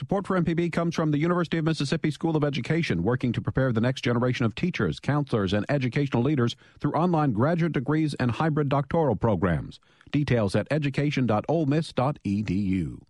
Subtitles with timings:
[0.00, 3.70] Support for MPB comes from the University of Mississippi School of Education, working to prepare
[3.70, 8.70] the next generation of teachers, counselors, and educational leaders through online graduate degrees and hybrid
[8.70, 9.78] doctoral programs.
[10.10, 13.00] Details at education.olemiss.edu.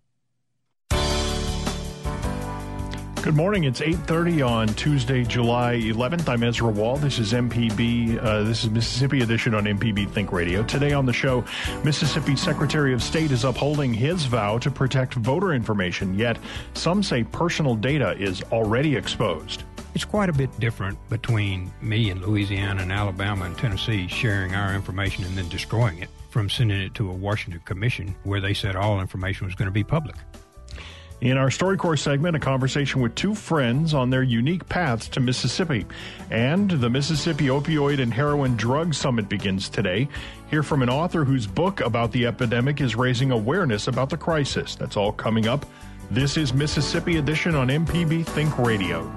[3.23, 3.65] Good morning.
[3.65, 6.27] It's 8:30 on Tuesday, July 11th.
[6.27, 6.97] I'm Ezra Wall.
[6.97, 8.17] This is MPB.
[8.17, 10.63] Uh, this is Mississippi edition on MPB Think Radio.
[10.63, 11.45] Today on the show,
[11.83, 16.15] Mississippi Secretary of State is upholding his vow to protect voter information.
[16.15, 16.39] Yet
[16.73, 19.65] some say personal data is already exposed.
[19.93, 24.73] It's quite a bit different between me and Louisiana and Alabama and Tennessee sharing our
[24.73, 28.75] information and then destroying it from sending it to a Washington commission where they said
[28.75, 30.15] all information was going to be public.
[31.21, 35.85] In our StoryCorps segment, a conversation with two friends on their unique paths to Mississippi.
[36.31, 40.07] And the Mississippi Opioid and Heroin Drug Summit begins today.
[40.49, 44.73] Hear from an author whose book about the epidemic is raising awareness about the crisis.
[44.73, 45.63] That's all coming up.
[46.09, 49.07] This is Mississippi Edition on MPB Think Radio.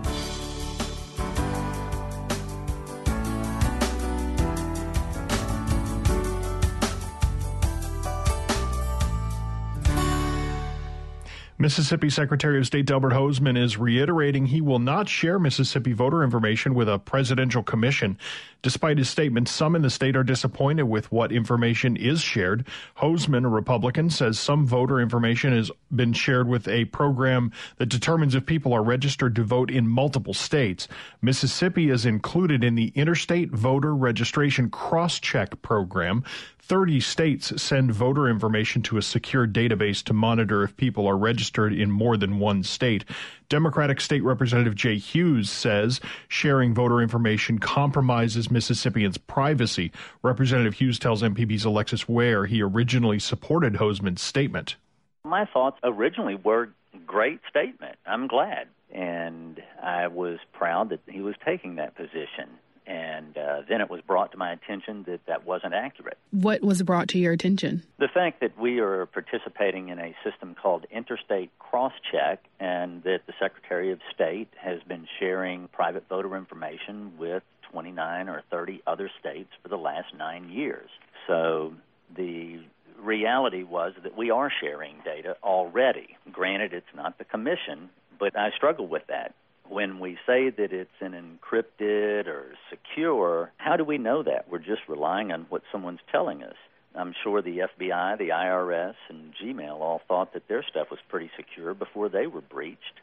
[11.65, 16.75] Mississippi Secretary of State Delbert Hosemann is reiterating he will not share Mississippi voter information
[16.75, 18.19] with a presidential commission.
[18.61, 22.67] Despite his statement, some in the state are disappointed with what information is shared.
[22.99, 28.35] Hosemann, a Republican, says some voter information has been shared with a program that determines
[28.35, 30.87] if people are registered to vote in multiple states.
[31.23, 36.25] Mississippi is included in the Interstate Voter Registration Cross Check program.
[36.67, 41.75] 30 states send voter information to a secure database to monitor if people are registered
[41.75, 43.05] in more than one state.
[43.51, 49.93] Democratic State Representative Jay Hughes says sharing voter information compromises Mississippians' privacy.
[50.23, 54.77] Representative Hughes tells MPB's Alexis Ware he originally supported Hosemann's statement.
[55.23, 56.71] My thoughts originally were
[57.07, 57.97] great statement.
[58.07, 58.69] I'm glad.
[58.91, 62.49] And I was proud that he was taking that position
[62.87, 66.19] and uh, then it was brought to my attention that that wasn't accurate.
[66.31, 67.83] What was brought to your attention?
[67.99, 73.21] The fact that we are participating in a system called Interstate Cross Check, and that
[73.27, 77.43] the Secretary of State has been sharing private voter information with
[77.73, 80.91] 29 or 30 other states for the last nine years.
[81.27, 81.75] So
[82.15, 82.61] the
[83.01, 86.17] reality was that we are sharing data already.
[86.31, 89.35] Granted, it's not the commission, but I struggle with that
[89.69, 94.47] when we say that it's an encrypted or secure, how do we know that?
[94.51, 96.57] We're just relying on what someone's telling us.
[96.95, 101.31] I'm sure the FBI, the IRS, and Gmail all thought that their stuff was pretty
[101.37, 103.01] secure before they were breached.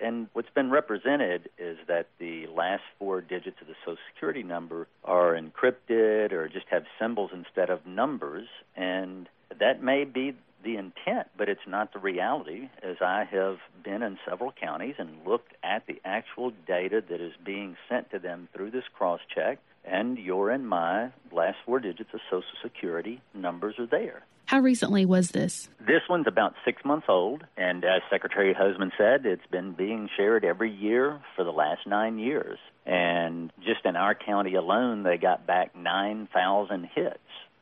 [0.00, 4.86] And what's been represented is that the last four digits of the Social Security number
[5.04, 8.46] are encrypted or just have symbols instead of numbers.
[8.76, 14.02] And that may be the intent, but it's not the reality, as I have been
[14.02, 18.48] in several counties and looked at the actual data that is being sent to them
[18.54, 23.76] through this cross check, and your and my last four digits of Social Security numbers
[23.78, 24.24] are there.
[24.46, 25.68] How recently was this?
[25.78, 30.42] This one's about six months old, and as Secretary Hosemann said, it's been being shared
[30.42, 32.58] every year for the last nine years.
[32.86, 37.18] And just in our county alone, they got back 9,000 hits.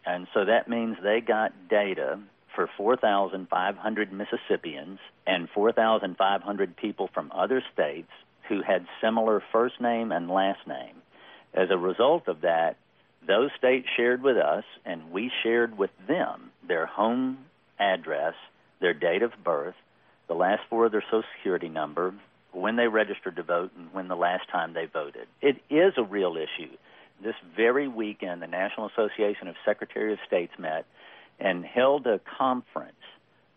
[0.06, 2.20] And so that means they got data
[2.56, 8.10] for 4,500 Mississippians and 4,500 people from other states
[8.48, 10.96] who had similar first name and last name.
[11.54, 12.76] As a result of that,
[13.26, 17.38] those states shared with us, and we shared with them their home
[17.78, 18.34] address,
[18.80, 19.74] their date of birth,
[20.28, 22.14] the last four of their Social Security number,
[22.52, 25.26] when they registered to vote, and when the last time they voted.
[25.42, 26.72] It is a real issue.
[27.22, 30.86] This very weekend, the National Association of Secretary of States met
[31.38, 32.92] and held a conference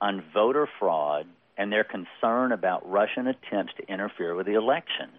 [0.02, 5.10] on voter fraud and their concern about Russian attempts to interfere with the election.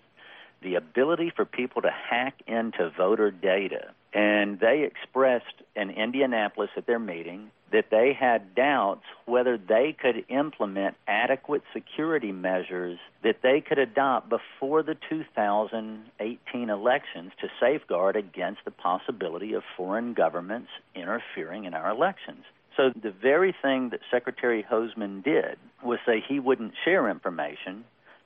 [0.62, 3.92] The ability for people to hack into voter data.
[4.12, 10.24] And they expressed in Indianapolis at their meeting that they had doubts whether they could
[10.28, 18.64] implement adequate security measures that they could adopt before the 2018 elections to safeguard against
[18.64, 22.44] the possibility of foreign governments interfering in our elections.
[22.76, 27.84] So the very thing that Secretary Hosemann did was say he wouldn't share information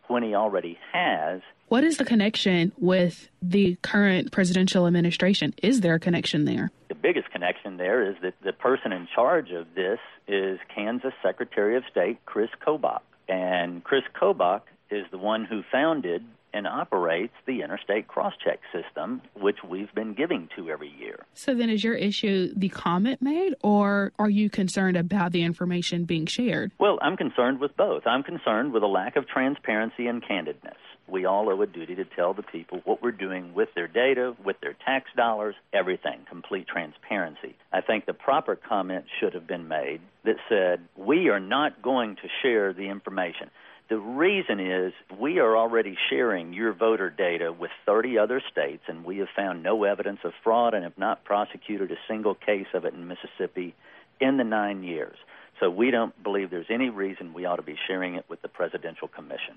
[0.09, 1.41] when he already has.
[1.69, 5.55] What is the connection with the current presidential administration?
[5.63, 6.71] Is there a connection there?
[6.89, 9.99] The biggest connection there is that the person in charge of this
[10.29, 13.01] is Kansas Secretary of State Chris Kobach.
[13.29, 16.25] And Chris Kobach is the one who founded
[16.55, 21.27] and operates the interstate cross-check system, which we've been giving to every year.
[21.35, 26.05] So then, is your issue the comment made, or are you concerned about the information
[26.05, 26.73] being shared?
[26.79, 28.07] Well, I'm concerned with both.
[28.07, 30.77] I'm concerned with a lack of transparency and candidness.
[31.07, 34.35] We all owe a duty to tell the people what we're doing with their data,
[34.43, 37.57] with their tax dollars, everything, complete transparency.
[37.73, 42.17] I think the proper comment should have been made that said, we are not going
[42.17, 43.51] to share the information.
[43.91, 49.05] The reason is we are already sharing your voter data with 30 other states, and
[49.05, 52.87] we have found no evidence of fraud and have not prosecuted a single case of
[52.87, 53.75] it in Mississippi
[54.21, 55.17] in the nine years.
[55.61, 58.49] So we don't believe there's any reason we ought to be sharing it with the
[58.49, 59.55] Presidential Commission.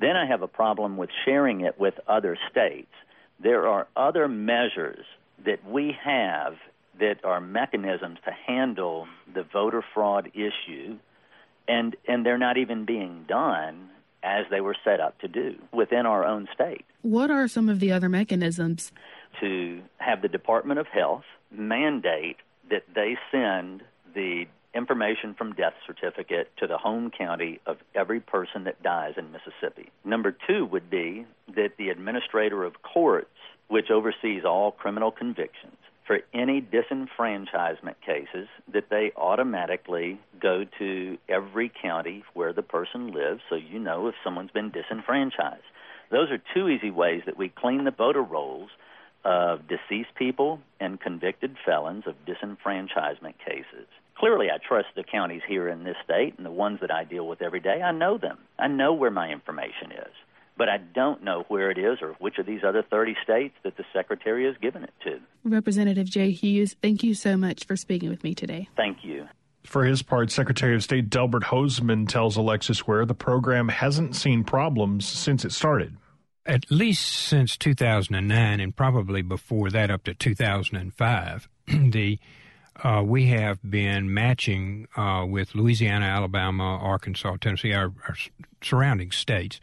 [0.00, 2.92] Then I have a problem with sharing it with other states.
[3.42, 5.04] There are other measures
[5.44, 6.54] that we have
[7.00, 10.98] that are mechanisms to handle the voter fraud issue
[11.68, 13.90] and and they're not even being done
[14.22, 16.84] as they were set up to do within our own state.
[17.02, 18.90] What are some of the other mechanisms?
[19.40, 22.38] To have the Department of Health mandate
[22.70, 23.82] that they send
[24.14, 29.32] the information from death certificate to the home county of every person that dies in
[29.32, 29.90] Mississippi.
[30.04, 33.30] Number two would be that the administrator of courts,
[33.68, 35.76] which oversees all criminal convictions,
[36.08, 43.42] for any disenfranchisement cases that they automatically go to every county where the person lives
[43.50, 45.62] so you know if someone's been disenfranchised.
[46.10, 48.70] Those are two easy ways that we clean the voter rolls
[49.22, 53.86] of deceased people and convicted felons of disenfranchisement cases.
[54.18, 57.28] Clearly, I trust the counties here in this state and the ones that I deal
[57.28, 57.82] with every day.
[57.82, 58.38] I know them.
[58.58, 60.12] I know where my information is
[60.58, 63.76] but I don't know where it is or which of these other 30 states that
[63.76, 65.20] the Secretary has given it to.
[65.44, 68.68] Representative Jay Hughes, thank you so much for speaking with me today.
[68.76, 69.28] Thank you.
[69.64, 74.42] For his part, Secretary of State Delbert Hosemann tells Alexis Ware the program hasn't seen
[74.42, 75.96] problems since it started.
[76.44, 82.18] At least since 2009, and probably before that up to 2005, the
[82.82, 88.16] uh, we have been matching uh, with Louisiana, Alabama, Arkansas, Tennessee, our, our
[88.62, 89.60] surrounding states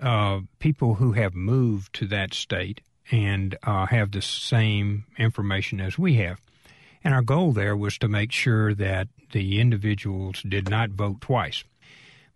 [0.00, 2.80] uh, people who have moved to that state
[3.10, 6.40] and uh, have the same information as we have.
[7.02, 11.64] And our goal there was to make sure that the individuals did not vote twice.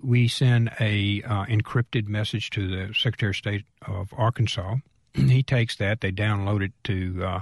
[0.00, 4.76] We send a uh, encrypted message to the Secretary of State of Arkansas.
[5.14, 7.40] he takes that, they download it to, uh,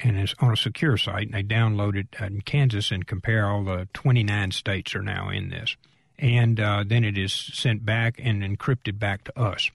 [0.00, 3.64] and it's on a secure site, and they download it in Kansas and compare all
[3.64, 5.76] the 29 states are now in this
[6.20, 9.70] and uh, then it is sent back and encrypted back to us.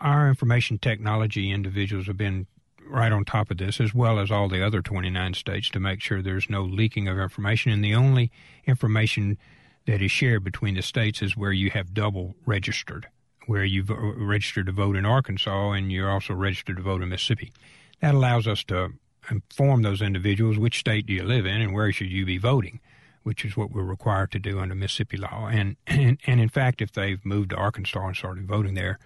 [0.00, 2.46] Our information technology individuals have been
[2.88, 6.00] right on top of this, as well as all the other 29 states, to make
[6.00, 7.72] sure there's no leaking of information.
[7.72, 8.30] And the only
[8.64, 9.38] information
[9.86, 13.08] that is shared between the states is where you have double registered,
[13.46, 17.52] where you've registered to vote in Arkansas and you're also registered to vote in Mississippi.
[18.00, 18.92] That allows us to
[19.30, 22.80] inform those individuals which state do you live in and where should you be voting
[23.22, 25.48] which is what we're required to do under Mississippi law.
[25.50, 28.98] And and, and in fact, if they've moved to Arkansas and started voting there,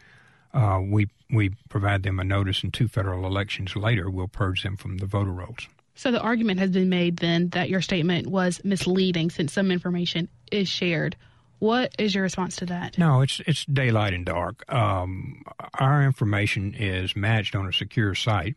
[0.54, 4.76] uh, we we provide them a notice, and two federal elections later, we'll purge them
[4.76, 5.68] from the voter rolls.
[5.94, 10.28] So the argument has been made then that your statement was misleading since some information
[10.52, 11.16] is shared.
[11.58, 12.98] What is your response to that?
[12.98, 14.70] No, it's it's daylight and dark.
[14.72, 15.42] Um,
[15.78, 18.56] our information is matched on a secure site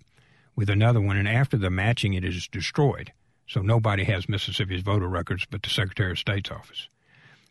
[0.56, 3.14] with another one, and after the matching, it is destroyed.
[3.50, 6.88] So nobody has Mississippi's voter records but the Secretary of State's office.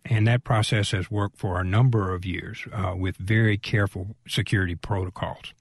[0.05, 4.77] And that process has worked for a number of years uh, with very careful security
[4.77, 5.53] protocols.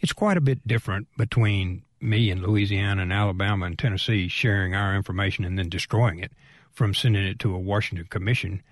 [0.00, 4.96] It's quite a bit different between me and Louisiana and Alabama and Tennessee sharing our
[4.96, 6.32] information and then destroying it
[6.72, 8.62] from sending it to a Washington commission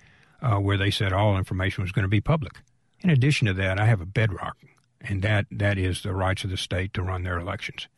[0.42, 2.54] uh, where they said all information was going to be public.
[3.02, 4.56] In addition to that, I have a bedrock,
[5.00, 7.88] and that, that is the rights of the state to run their elections.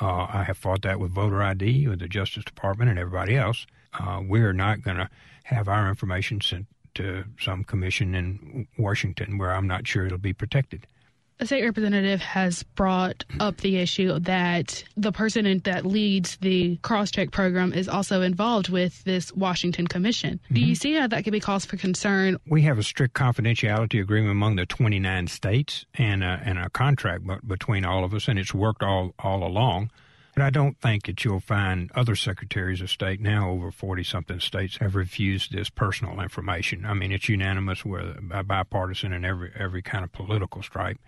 [0.00, 3.66] Uh, I have fought that with voter ID, with the Justice Department, and everybody else.
[3.98, 5.08] Uh, we're not going to
[5.44, 10.32] have our information sent to some commission in Washington where I'm not sure it'll be
[10.32, 10.86] protected
[11.40, 17.30] a state representative has brought up the issue that the person that leads the cross-check
[17.30, 20.38] program is also involved with this Washington Commission.
[20.44, 20.54] Mm-hmm.
[20.54, 22.36] Do you see how that could be cause for concern?
[22.46, 27.24] We have a strict confidentiality agreement among the 29 states and a, and a contract
[27.46, 29.90] between all of us, and it's worked all all along.
[30.34, 34.40] But I don't think that you'll find other secretaries of state now, over 40 something
[34.40, 36.86] states, have refused this personal information.
[36.86, 38.16] I mean, it's unanimous with
[38.46, 40.98] bipartisan and every every kind of political stripe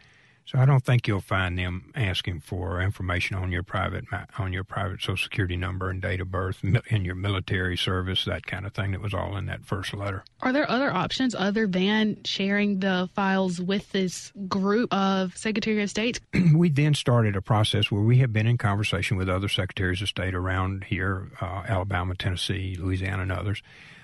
[0.45, 4.05] So I don't think you'll find them asking for information on your private
[4.39, 8.47] on your private Social Security number and date of birth, in your military service, that
[8.47, 8.91] kind of thing.
[8.91, 10.25] That was all in that first letter.
[10.41, 15.91] Are there other options other than sharing the files with this group of Secretary of
[15.91, 16.21] States?
[16.55, 20.09] we then started a process where we have been in conversation with other secretaries of
[20.09, 23.63] state around here, uh, Alabama, Tennessee, Louisiana, and others,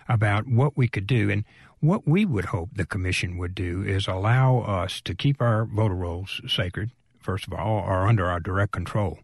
[0.08, 1.30] about what we could do.
[1.30, 1.44] And
[1.80, 5.94] what we would hope the commission would do is allow us to keep our voter
[5.94, 9.18] rolls sacred, first of all, or under our direct control.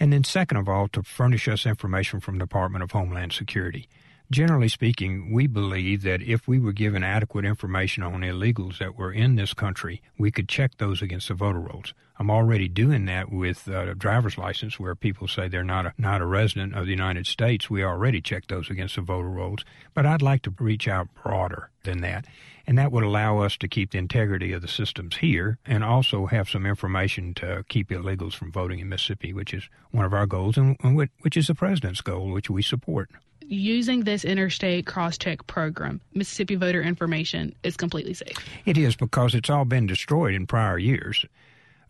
[0.00, 3.88] And then, second of all, to furnish us information from the Department of Homeland Security.
[4.30, 9.10] Generally speaking, we believe that if we were given adequate information on illegals that were
[9.10, 11.94] in this country, we could check those against the voter rolls.
[12.18, 15.94] I'm already doing that with uh, a driver's license where people say they're not a,
[15.96, 17.70] not a resident of the United States.
[17.70, 19.64] We already check those against the voter rolls.
[19.94, 22.26] But I'd like to reach out broader than that.
[22.66, 26.26] And that would allow us to keep the integrity of the systems here and also
[26.26, 30.26] have some information to keep illegals from voting in Mississippi, which is one of our
[30.26, 33.08] goals and, and which is the president's goal, which we support
[33.48, 38.36] using this interstate cross check program, Mississippi voter information is completely safe.
[38.64, 41.24] It is because it's all been destroyed in prior years.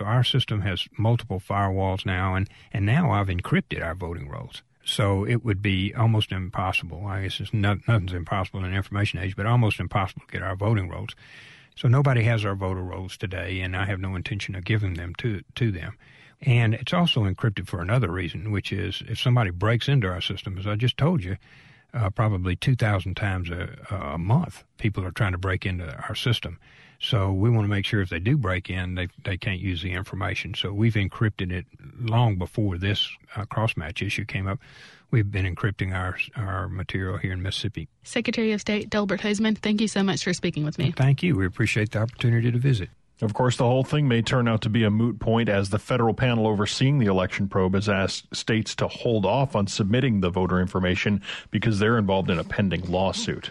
[0.01, 4.63] Our system has multiple firewalls now, and, and now I've encrypted our voting rolls.
[4.85, 7.05] So it would be almost impossible.
[7.07, 10.43] I guess it's not, nothing's impossible in the information age, but almost impossible to get
[10.43, 11.11] our voting rolls.
[11.77, 15.15] So nobody has our voter rolls today, and I have no intention of giving them
[15.19, 15.97] to to them.
[16.43, 20.57] And it's also encrypted for another reason, which is if somebody breaks into our system,
[20.57, 21.37] as I just told you,
[21.95, 26.59] uh, probably 2,000 times a, a month, people are trying to break into our system.
[27.01, 29.83] So we want to make sure if they do break in, they they can't use
[29.83, 30.55] the information.
[30.55, 31.67] So we've encrypted it
[32.01, 34.59] long before this uh, cross match issue came up.
[35.11, 37.89] We've been encrypting our our material here in Mississippi.
[38.03, 40.93] Secretary of State Delbert Hosemann, thank you so much for speaking with me.
[40.93, 41.37] Thank you.
[41.37, 42.91] We appreciate the opportunity to visit.
[43.21, 45.79] Of course, the whole thing may turn out to be a moot point as the
[45.79, 50.31] federal panel overseeing the election probe has asked states to hold off on submitting the
[50.31, 51.21] voter information
[51.51, 53.51] because they're involved in a pending lawsuit.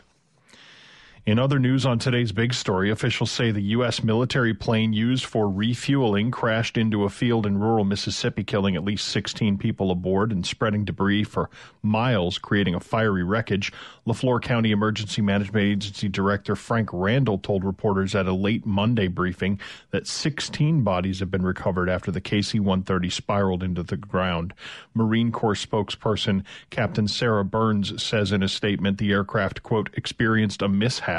[1.27, 4.01] In other news on today's big story, officials say the U.S.
[4.01, 9.09] military plane used for refueling crashed into a field in rural Mississippi, killing at least
[9.09, 11.49] 16 people aboard and spreading debris for
[11.81, 13.73] miles, creating a fiery wreckage.
[14.05, 19.59] Leflore County Emergency Management Agency Director Frank Randall told reporters at a late Monday briefing
[19.91, 24.53] that 16 bodies have been recovered after the KC 130 spiraled into the ground.
[24.93, 30.69] Marine Corps spokesperson Captain Sarah Burns says in a statement the aircraft, quote, experienced a
[30.69, 31.16] mishap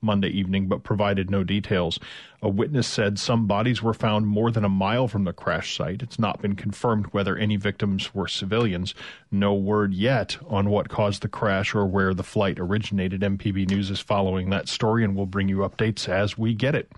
[0.00, 1.98] Monday evening, but provided no details.
[2.42, 6.02] A witness said some bodies were found more than a mile from the crash site.
[6.02, 8.94] It's not been confirmed whether any victims were civilians.
[9.30, 13.20] No word yet on what caused the crash or where the flight originated.
[13.20, 16.90] MPB News is following that story, and we'll bring you updates as we get it.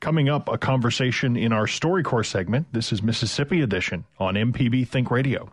[0.00, 2.68] Coming up, a conversation in our StoryCorps segment.
[2.72, 5.52] This is Mississippi Edition on MPB Think Radio.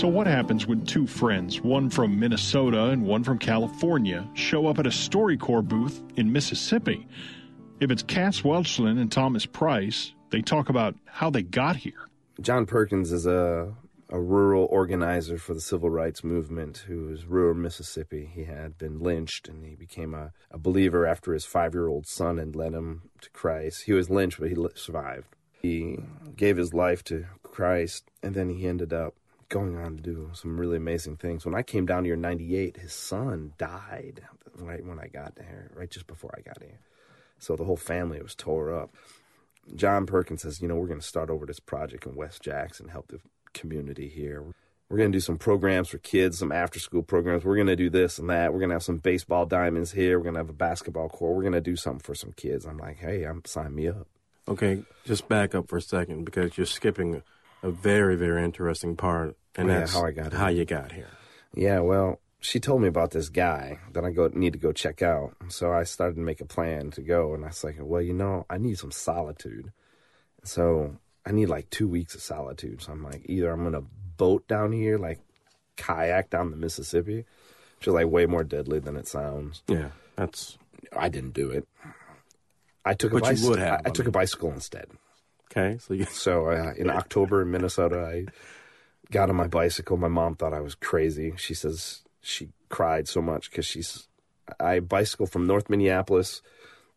[0.00, 4.78] So, what happens when two friends, one from Minnesota and one from California, show up
[4.78, 7.06] at a StoryCorps booth in Mississippi?
[7.80, 12.08] If it's Cass Welchland and Thomas Price, they talk about how they got here.
[12.40, 13.74] John Perkins is a,
[14.08, 18.24] a rural organizer for the civil rights movement who was rural Mississippi.
[18.24, 22.06] He had been lynched and he became a, a believer after his five year old
[22.06, 23.82] son had led him to Christ.
[23.82, 25.36] He was lynched, but he survived.
[25.60, 25.98] He
[26.36, 29.14] gave his life to Christ and then he ended up
[29.50, 31.44] going on to do some really amazing things.
[31.44, 34.22] When I came down here in 98, his son died
[34.56, 36.80] right when I got there, right just before I got here.
[37.38, 38.94] So the whole family was tore up.
[39.74, 42.88] John Perkins says, you know, we're going to start over this project in West Jackson,
[42.88, 43.20] help the
[43.52, 44.42] community here.
[44.88, 47.44] We're going to do some programs for kids, some after school programs.
[47.44, 48.52] We're going to do this and that.
[48.52, 50.18] We're going to have some baseball diamonds here.
[50.18, 51.36] We're going to have a basketball court.
[51.36, 52.64] We're going to do something for some kids.
[52.64, 54.08] I'm like, hey, I'm sign me up.
[54.48, 57.22] Okay, just back up for a second because you're skipping
[57.62, 60.58] a very, very interesting part and oh, that's how I got how here.
[60.58, 61.08] you got here.
[61.54, 65.02] Yeah, well, she told me about this guy that I go need to go check
[65.02, 65.34] out.
[65.48, 68.14] So I started to make a plan to go, and I was like, well, you
[68.14, 69.72] know, I need some solitude.
[70.44, 72.82] So I need like two weeks of solitude.
[72.82, 73.82] So I'm like, either I'm gonna
[74.16, 75.18] boat down here, like
[75.76, 77.24] kayak down the Mississippi,
[77.78, 79.62] which is like way more deadly than it sounds.
[79.68, 80.56] Yeah, that's.
[80.96, 81.68] I didn't do it.
[82.84, 83.50] I took a But you bicycle.
[83.50, 84.86] would have, I, I I took a bicycle instead.
[85.50, 88.26] Okay, so you, So uh, in October in Minnesota, I
[89.10, 89.96] got on my bicycle.
[89.96, 91.34] My mom thought I was crazy.
[91.36, 94.06] She says she cried so much because she's.
[94.58, 96.42] I bicycle from North Minneapolis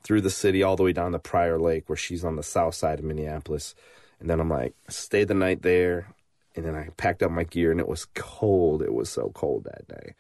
[0.04, 2.76] through the city all the way down to Prior Lake, where she's on the south
[2.76, 3.76] side of Minneapolis.
[4.20, 6.08] And then I'm like, stay the night there.
[6.56, 8.82] And then I packed up my gear, and it was cold.
[8.82, 10.14] It was so cold that day.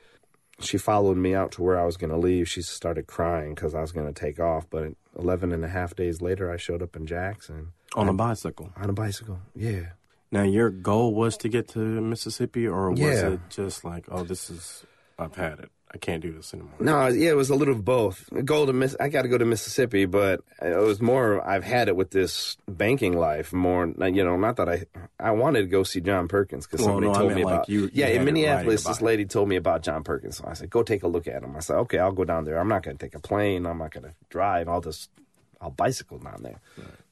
[0.60, 2.48] She followed me out to where I was going to leave.
[2.48, 4.68] She started crying because I was going to take off.
[4.70, 8.72] But 11 and a half days later, I showed up in Jackson on a bicycle.
[8.78, 9.40] on a bicycle.
[9.56, 9.88] Yeah.
[10.32, 13.30] Now, your goal was to get to Mississippi, or was Yeah.
[13.34, 14.84] it just like, oh, this is,
[15.20, 15.70] I've had it.
[15.94, 16.74] I can't do this anymore.
[16.80, 18.28] No, yeah, it was a little of both.
[18.44, 18.96] Go to Miss.
[19.00, 21.48] I got to go to Mississippi, but it was more.
[21.48, 23.54] I've had it with this banking life.
[23.54, 24.86] More, you know, not that I.
[25.20, 27.54] I wanted to go see John Perkins because Well, somebody no, I told me like
[27.54, 27.70] about.
[27.70, 30.38] you- yeah, in Minneapolis, this lady told me about John Perkins.
[30.38, 32.46] So I said, "Go take a look at him." I said, "Okay, I'll go down
[32.46, 32.58] there.
[32.58, 33.68] I'm not going to take a plane.
[33.68, 34.68] I'm not going to drive.
[34.68, 35.12] I'll just,
[35.62, 36.60] I'll bicycle down there."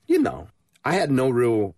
[0.07, 0.47] You know,
[0.83, 1.75] I had no real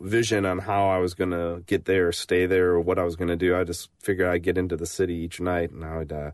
[0.00, 3.04] vision on how I was going to get there, or stay there, or what I
[3.04, 3.56] was going to do.
[3.56, 6.12] I just figured I'd get into the city each night, and I would.
[6.12, 6.30] Uh,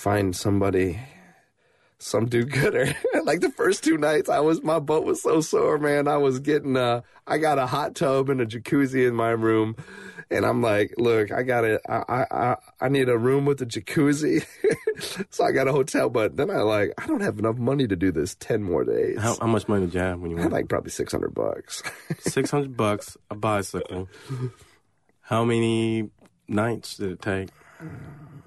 [0.00, 0.98] find somebody
[2.02, 2.94] some do-gooder.
[3.24, 6.08] like the first two nights, I was my butt was so sore, man.
[6.08, 9.76] I was getting uh, I got a hot tub and a jacuzzi in my room,
[10.30, 11.80] and I'm like, look, I got it.
[11.88, 14.44] I I I, need a room with a jacuzzi,
[15.30, 16.08] so I got a hotel.
[16.08, 19.18] But then I like, I don't have enough money to do this ten more days.
[19.20, 20.62] How, how much money did you have when you I had went?
[20.62, 21.82] like probably six hundred bucks.
[22.20, 24.08] Six hundred bucks, a bicycle.
[25.22, 26.10] How many
[26.48, 27.48] nights did it take?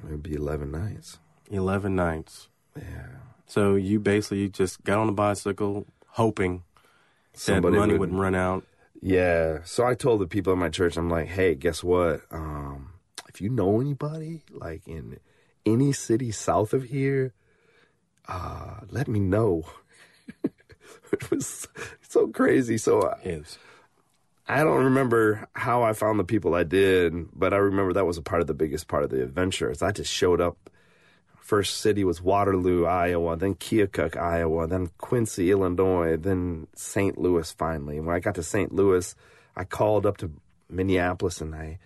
[0.06, 1.20] It'd be eleven nights.
[1.50, 2.50] Eleven nights.
[2.78, 3.08] Yeah.
[3.54, 6.64] So you basically just got on a bicycle, hoping
[7.34, 8.64] Somebody that money would- wouldn't run out.
[9.00, 9.60] Yeah.
[9.64, 12.22] So I told the people in my church, I'm like, hey, guess what?
[12.32, 12.94] Um,
[13.30, 15.20] if you know anybody like in
[15.68, 17.34] any city south of here,
[18.28, 19.66] uh, let me know.
[21.12, 21.68] it was
[22.10, 22.80] so crazy.
[22.80, 23.60] So uh, Is
[24.48, 28.18] I don't remember how I found the people I did, but I remember that was
[28.18, 29.70] a part of the biggest part of the adventure.
[29.70, 30.72] Is I just showed up.
[31.44, 37.18] First city was Waterloo, Iowa, then Keokuk, Iowa, then Quincy, Illinois, then St.
[37.18, 37.98] Louis finally.
[37.98, 38.74] And when I got to St.
[38.74, 39.14] Louis,
[39.54, 40.32] I called up to
[40.70, 41.80] Minneapolis and I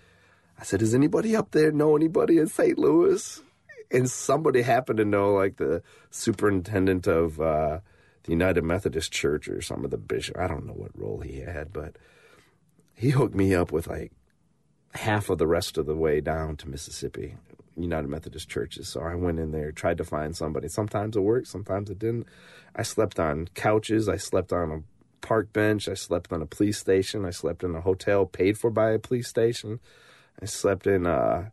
[0.60, 2.78] I said, Does anybody up there know anybody in St.
[2.78, 3.42] Louis?
[3.90, 7.80] And somebody happened to know like the superintendent of uh,
[8.26, 10.38] the United Methodist Church or some of the bishop.
[10.38, 11.96] I don't know what role he had, but
[12.94, 14.12] he hooked me up with like
[14.94, 17.38] half of the rest of the way down to Mississippi,
[17.78, 18.88] United Methodist churches.
[18.90, 20.68] So I went in there, tried to find somebody.
[20.68, 22.28] Sometimes it worked, sometimes it didn't.
[22.76, 24.82] I slept on couches, I slept on a
[25.26, 28.70] park bench, I slept on a police station, I slept in a hotel paid for
[28.70, 29.80] by a police station.
[30.42, 31.50] I slept in uh,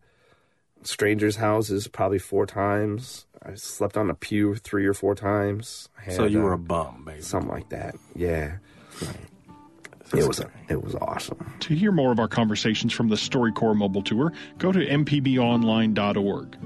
[0.83, 3.27] strangers' houses probably four times.
[3.43, 5.89] I slept on a pew three or four times.
[6.07, 7.23] I so you were uh, a bum, basically.
[7.23, 7.97] something like that.
[8.15, 8.57] Yeah,
[10.19, 11.55] it was it was awesome.
[11.61, 16.57] To hear more of our conversations from the StoryCorps mobile tour, go to mpbonline.org.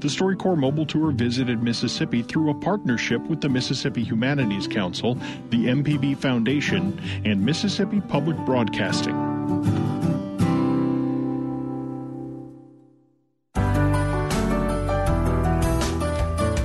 [0.00, 5.14] The StoryCorps mobile tour visited Mississippi through a partnership with the Mississippi Humanities Council,
[5.50, 9.87] the MPB Foundation, and Mississippi Public Broadcasting.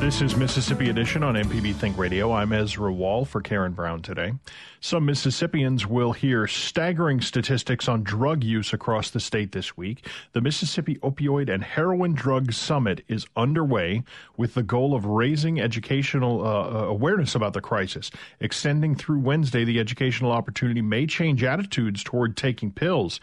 [0.04, 2.34] This is Mississippi Edition on MPB Think Radio.
[2.34, 4.34] I'm Ezra Wall for Karen Brown today.
[4.82, 10.06] Some Mississippians will hear staggering statistics on drug use across the state this week.
[10.34, 14.04] The Mississippi Opioid and Heroin Drug Summit is underway
[14.36, 18.12] with the goal of raising educational uh, awareness about the crisis.
[18.42, 23.22] Extending through Wednesday, the educational opportunity may change attitudes toward taking pills.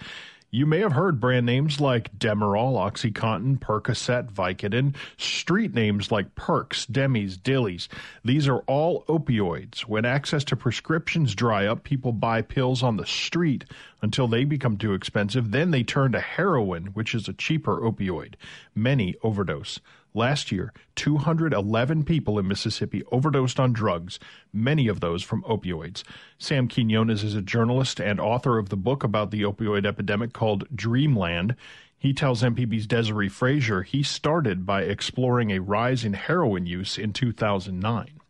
[0.52, 6.86] You may have heard brand names like Demerol, OxyContin, Percocet, Vicodin, street names like Perks,
[6.86, 7.86] Demis, Dillies.
[8.24, 9.82] These are all opioids.
[9.82, 13.64] When access to prescriptions dry up, people buy pills on the street
[14.02, 15.50] until they become too expensive.
[15.50, 18.34] Then they turn to heroin, which is a cheaper opioid.
[18.74, 19.80] Many overdose.
[20.12, 24.18] Last year, 211 people in Mississippi overdosed on drugs,
[24.52, 26.02] many of those from opioids.
[26.36, 30.66] Sam Quinones is a journalist and author of the book about the opioid epidemic called
[30.74, 31.54] Dreamland.
[31.96, 37.12] He tells MPB's Desiree Frazier he started by exploring a rise in heroin use in
[37.12, 38.20] 2009.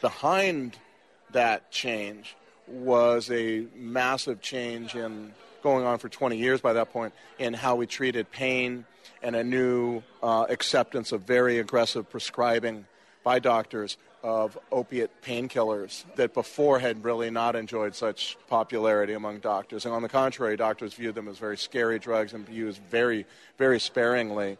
[0.00, 0.78] behind
[1.32, 7.12] that change was a massive change in going on for 20 years by that point
[7.38, 8.84] in how we treated pain
[9.22, 12.84] and a new uh, acceptance of very aggressive prescribing
[13.22, 19.84] by doctors of opiate painkillers that before had really not enjoyed such popularity among doctors.
[19.84, 23.26] And on the contrary, doctors viewed them as very scary drugs and used very,
[23.58, 24.56] very sparingly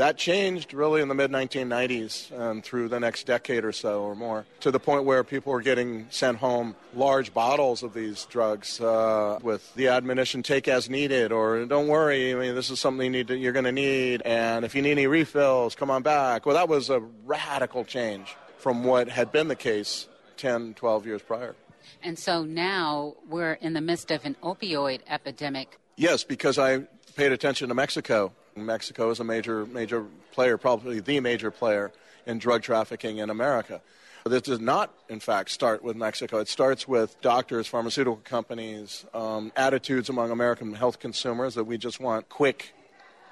[0.00, 4.14] That changed really in the mid 1990s and through the next decade or so or
[4.16, 8.80] more to the point where people were getting sent home large bottles of these drugs
[8.80, 13.04] uh, with the admonition take as needed or don't worry, I mean, this is something
[13.04, 14.22] you need to, you're going to need.
[14.24, 16.46] And if you need any refills, come on back.
[16.46, 20.08] Well, that was a radical change from what had been the case
[20.38, 21.54] 10, 12 years prior.
[22.02, 25.78] And so now we're in the midst of an opioid epidemic.
[25.96, 26.84] Yes, because I
[27.16, 28.32] paid attention to Mexico.
[28.56, 31.92] Mexico is a major, major player, probably the major player
[32.26, 33.80] in drug trafficking in America.
[34.26, 36.38] This does not, in fact, start with Mexico.
[36.38, 42.00] It starts with doctors, pharmaceutical companies, um, attitudes among American health consumers that we just
[42.00, 42.74] want quick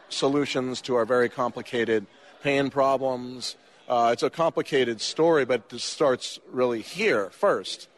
[0.09, 2.07] solutions to our very complicated
[2.43, 3.57] pain problems.
[3.87, 7.89] Uh, it's a complicated story, but it starts really here first.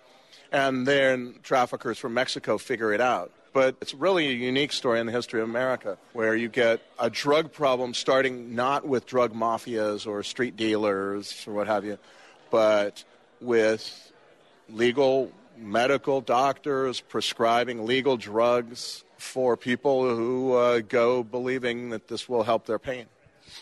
[0.50, 3.30] And then traffickers from Mexico figure it out.
[3.52, 7.10] But it's really a unique story in the history of America where you get a
[7.10, 11.98] drug problem starting not with drug mafias or street dealers or what have you,
[12.50, 13.04] but
[13.40, 14.12] with
[14.68, 22.42] legal medical doctors prescribing legal drugs for people who uh, go believing that this will
[22.42, 23.06] help their pain.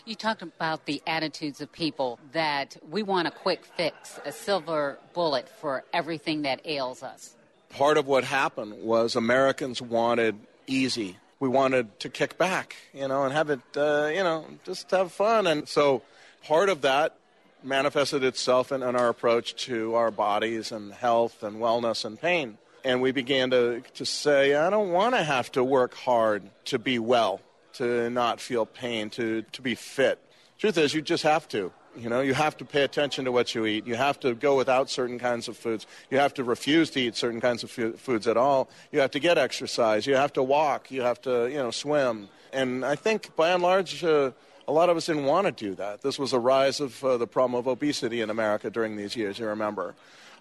[0.05, 4.99] You talked about the attitudes of people that we want a quick fix, a silver
[5.13, 7.35] bullet for everything that ails us.
[7.69, 10.35] Part of what happened was Americans wanted
[10.67, 11.17] easy.
[11.39, 15.11] We wanted to kick back, you know, and have it, uh, you know, just have
[15.11, 15.47] fun.
[15.47, 16.01] And so
[16.43, 17.15] part of that
[17.63, 22.57] manifested itself in, in our approach to our bodies and health and wellness and pain.
[22.83, 26.79] And we began to, to say, I don't want to have to work hard to
[26.79, 27.41] be well
[27.73, 30.19] to not feel pain, to, to be fit.
[30.57, 31.71] Truth is, you just have to.
[31.97, 33.87] You know, you have to pay attention to what you eat.
[33.87, 35.87] You have to go without certain kinds of foods.
[36.09, 38.69] You have to refuse to eat certain kinds of foods at all.
[38.91, 40.05] You have to get exercise.
[40.05, 40.91] You have to walk.
[40.91, 42.29] You have to, you know, swim.
[42.53, 44.31] And I think by and large, uh,
[44.67, 46.01] a lot of us didn't want to do that.
[46.01, 49.39] This was a rise of uh, the problem of obesity in America during these years,
[49.39, 49.95] you remember.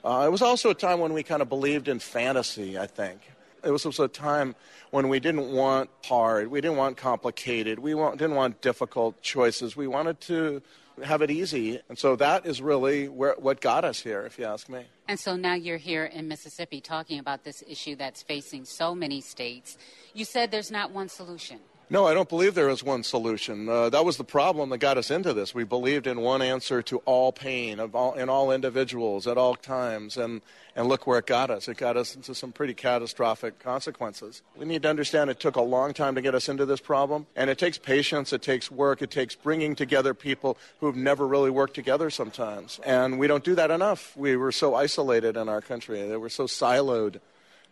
[0.05, 3.21] Uh, it was also a time when we kind of believed in fantasy, I think.
[3.65, 4.55] It was also a time
[4.91, 9.77] when we didn't want hard, we didn't want complicated, we want, didn't want difficult choices.
[9.77, 10.63] We wanted to
[11.05, 11.81] have it easy.
[11.89, 14.85] And so that is really where, what got us here, if you ask me.
[15.07, 19.21] And so now you're here in Mississippi talking about this issue that's facing so many
[19.21, 19.79] states.
[20.15, 21.61] You said there's not one solution.
[21.91, 23.67] No, I don't believe there is one solution.
[23.67, 25.55] Uh, that was the problem that got us into this.
[25.55, 29.55] We believed in one answer to all pain of all, in all individuals at all
[29.55, 30.43] times, and,
[30.77, 31.67] and look where it got us.
[31.67, 34.43] It got us into some pretty catastrophic consequences.
[34.55, 37.27] We need to understand it took a long time to get us into this problem,
[37.35, 41.51] and it takes patience, it takes work, it takes bringing together people who've never really
[41.51, 42.81] worked together sometimes.
[42.85, 44.15] And we don't do that enough.
[44.15, 47.21] We were so isolated in our country, they were so siloed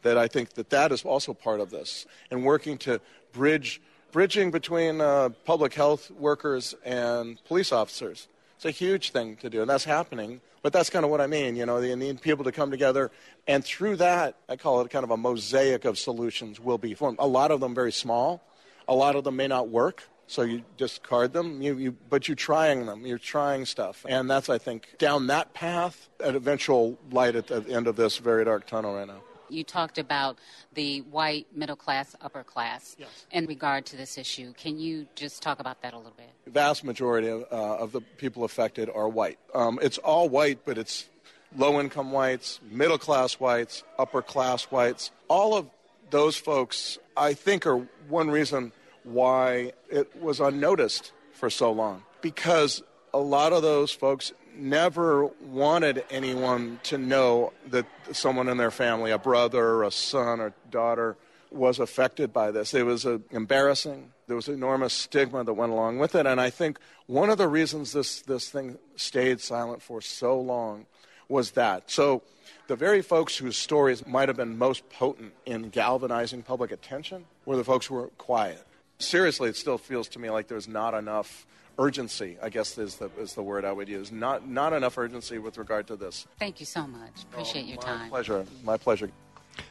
[0.02, 2.06] that I think that that is also part of this.
[2.30, 3.00] And working to
[3.32, 3.82] bridge
[4.16, 8.28] bridging between uh, public health workers and police officers.
[8.56, 10.40] It's a huge thing to do, and that's happening.
[10.62, 11.54] But that's kind of what I mean.
[11.54, 13.10] You know, you need people to come together,
[13.46, 17.18] and through that, I call it kind of a mosaic of solutions will be formed.
[17.20, 18.42] A lot of them very small,
[18.88, 21.60] a lot of them may not work, so you discard them.
[21.60, 23.04] You, you, but you're trying them.
[23.04, 27.62] You're trying stuff, and that's I think down that path, an eventual light at the
[27.68, 29.20] end of this very dark tunnel right now.
[29.48, 30.38] You talked about
[30.74, 33.08] the white middle class, upper class yes.
[33.30, 34.52] in regard to this issue.
[34.54, 36.30] Can you just talk about that a little bit?
[36.44, 39.38] The vast majority of, uh, of the people affected are white.
[39.54, 41.08] Um, it's all white, but it's
[41.56, 45.10] low income whites, middle class whites, upper class whites.
[45.28, 45.68] All of
[46.10, 48.72] those folks, I think, are one reason
[49.04, 52.02] why it was unnoticed for so long.
[52.20, 52.82] Because
[53.14, 59.10] a lot of those folks never wanted anyone to know that someone in their family,
[59.10, 61.16] a brother, a son, or daughter,
[61.50, 62.74] was affected by this.
[62.74, 64.12] It was uh, embarrassing.
[64.26, 66.26] There was enormous stigma that went along with it.
[66.26, 70.86] And I think one of the reasons this, this thing stayed silent for so long
[71.28, 71.90] was that.
[71.90, 72.22] So
[72.66, 77.56] the very folks whose stories might have been most potent in galvanizing public attention were
[77.56, 78.64] the folks who were quiet.
[78.98, 81.46] Seriously, it still feels to me like there's not enough
[81.78, 84.10] urgency, I guess is the, is the word I would use.
[84.10, 86.26] Not, not enough urgency with regard to this.
[86.38, 87.24] Thank you so much.
[87.32, 88.00] Appreciate oh, your time.
[88.00, 88.46] My pleasure.
[88.64, 89.10] My pleasure.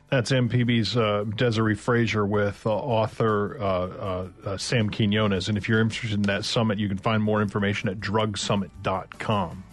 [0.10, 5.50] That's MPB's uh, Desiree Frazier with uh, author uh, uh, uh, Sam Quinones.
[5.50, 9.64] And if you're interested in that summit, you can find more information at drugsummit.com.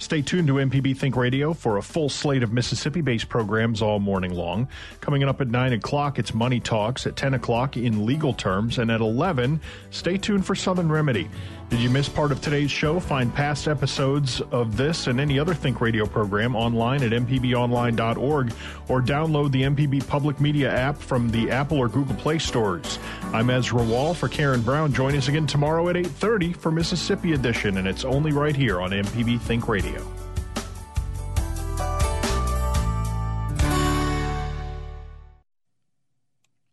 [0.00, 3.98] Stay tuned to MPB Think Radio for a full slate of Mississippi based programs all
[3.98, 4.66] morning long.
[5.02, 7.06] Coming up at 9 o'clock, it's Money Talks.
[7.06, 8.78] At 10 o'clock, in legal terms.
[8.78, 9.60] And at 11,
[9.90, 11.28] stay tuned for Southern Remedy.
[11.68, 12.98] Did you miss part of today's show?
[12.98, 18.52] Find past episodes of this and any other Think Radio program online at mpbonline.org
[18.88, 22.98] or download the MPB Public Media app from the Apple or Google Play stores.
[23.32, 24.92] I'm Ezra Wall for Karen Brown.
[24.92, 28.90] Join us again tomorrow at 8:30 for Mississippi Edition, and it's only right here on
[28.92, 29.89] MPB Think Radio.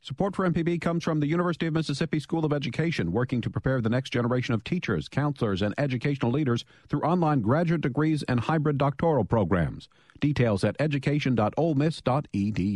[0.07, 3.81] Support for MPB comes from the University of Mississippi School of Education, working to prepare
[3.81, 8.77] the next generation of teachers, counselors, and educational leaders through online graduate degrees and hybrid
[8.77, 9.89] doctoral programs.
[10.21, 12.67] Details at education.olemiss.edu.